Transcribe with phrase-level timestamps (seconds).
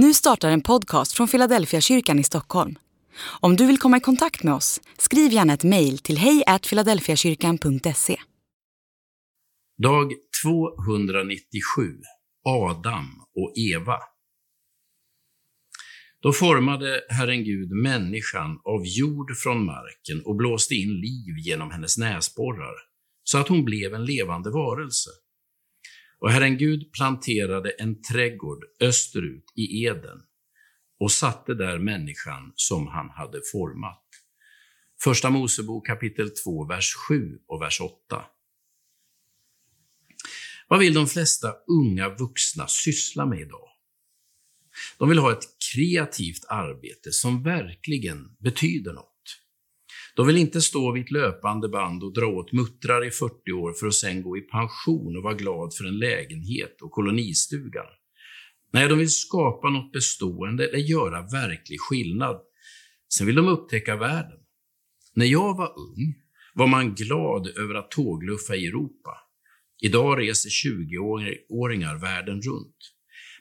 [0.00, 2.78] Nu startar en podcast från Philadelphia kyrkan i Stockholm.
[3.40, 8.16] Om du vill komma i kontakt med oss, skriv gärna ett mejl till hejfiladelfiakyrkan.se.
[9.82, 10.12] Dag
[10.44, 11.82] 297
[12.44, 13.98] Adam och Eva
[16.22, 21.98] Då formade Herren Gud människan av jord från marken och blåste in liv genom hennes
[21.98, 22.74] näsborrar,
[23.24, 25.10] så att hon blev en levande varelse.
[26.18, 30.22] Och Herren Gud planterade en trädgård österut i Eden
[31.00, 34.04] och satte där människan som han hade format.
[35.02, 38.24] Första Mosebok kapitel 2, vers 7 och vers 8.
[40.68, 43.68] Vad vill de flesta unga vuxna syssla med idag?
[44.98, 49.17] De vill ha ett kreativt arbete som verkligen betyder något.
[50.18, 53.72] De vill inte stå vid ett löpande band och dra åt muttrar i 40 år
[53.72, 57.86] för att sen gå i pension och vara glad för en lägenhet och kolonistugan.
[58.72, 62.40] Nej, de vill skapa något bestående eller göra verklig skillnad.
[63.14, 64.38] Sen vill de upptäcka världen.
[65.14, 66.14] När jag var ung
[66.54, 69.18] var man glad över att tågluffa i Europa.
[69.82, 72.76] Idag reser 20-åringar världen runt.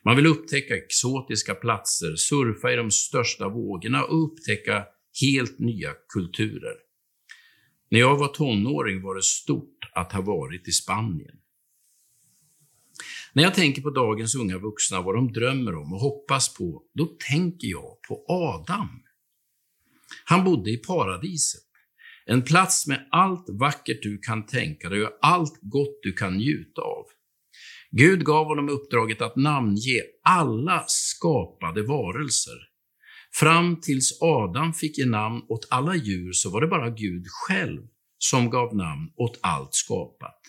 [0.05, 4.85] Man vill upptäcka exotiska platser, surfa i de största vågorna och upptäcka
[5.21, 6.75] helt nya kulturer.
[7.89, 11.35] När jag var tonåring var det stort att ha varit i Spanien.
[13.33, 17.05] När jag tänker på dagens unga vuxna, vad de drömmer om och hoppas på, då
[17.05, 19.03] tänker jag på Adam.
[20.25, 21.63] Han bodde i paradiset,
[22.25, 26.81] en plats med allt vackert du kan tänka dig och allt gott du kan njuta
[26.81, 27.05] av.
[27.91, 32.57] Gud gav honom uppdraget att namnge alla skapade varelser.
[33.39, 37.81] Fram tills Adam fick ge namn åt alla djur så var det bara Gud själv
[38.17, 40.41] som gav namn åt allt skapat.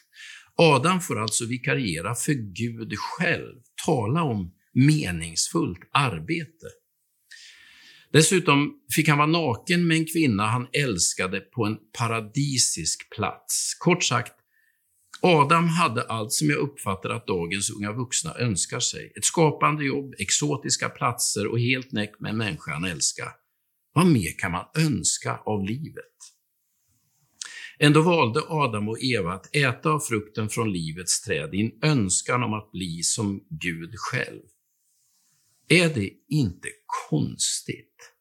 [0.56, 3.54] Adam får alltså vikariera för Gud själv,
[3.86, 6.66] tala om meningsfullt arbete.
[8.12, 13.74] Dessutom fick han vara naken med en kvinna han älskade på en paradisisk plats.
[13.78, 14.32] Kort sagt,
[15.22, 19.12] Adam hade allt som jag uppfattar att dagens unga vuxna önskar sig.
[19.16, 23.28] Ett skapande jobb, exotiska platser och helt näck med en människa han älskar.
[23.92, 26.04] Vad mer kan man önska av livet?
[27.78, 32.42] Ändå valde Adam och Eva att äta av frukten från livets träd i en önskan
[32.42, 34.42] om att bli som Gud själv.
[35.68, 36.68] Är det inte
[37.08, 38.14] konstigt?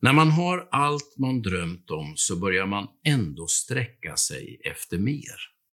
[0.00, 5.51] När man har allt man drömt om så börjar man ändå sträcka sig efter mer.